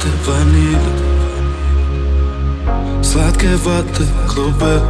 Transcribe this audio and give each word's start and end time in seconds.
ароматы 0.00 0.08
ванили 0.26 0.78
Сладкой 3.02 3.56
воды 3.56 4.06
клубы. 4.28 4.80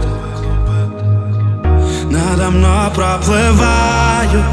Надо 2.10 2.50
мной 2.50 2.90
проплываю 2.90 4.44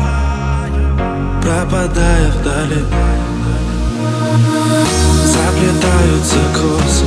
Пропадая 1.42 2.32
вдали. 2.32 2.86
Заплетаются 5.26 6.40
косы 6.54 7.06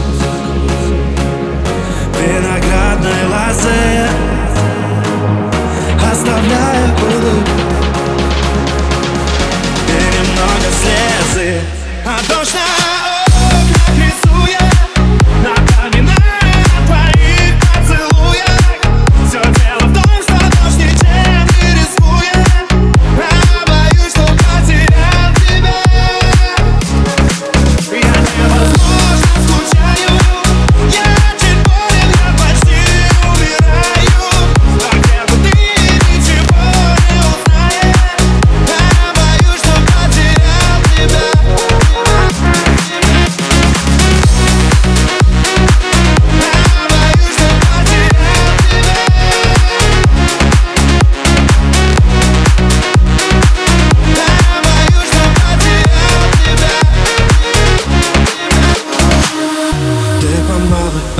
Виноградной 2.19 3.25
лозы. 3.27 4.09
Оставляя 6.11 6.87
улыбку 6.99 7.61
И 9.89 9.91
немного 10.17 10.69
слезы. 10.81 11.61
А 12.05 12.09
дождь 12.29 12.60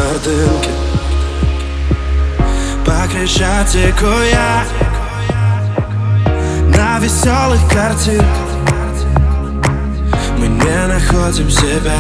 малой 0.01 0.11
ордынке 0.11 0.71
По 2.85 3.09
Крещатику 3.09 4.07
я. 4.31 4.65
На 6.77 6.99
веселых 6.99 7.61
картинках. 7.71 8.27
Мы 10.39 10.47
не 10.49 10.87
находим 10.87 11.51
себя. 11.51 11.99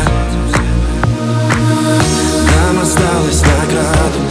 Нам 2.47 2.83
осталось 2.83 3.43
награду 3.43 4.30